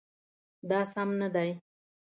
[0.69, 1.49] دا سم نه دی